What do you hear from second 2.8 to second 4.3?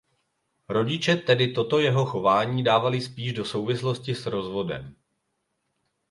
spíš do souvislosti s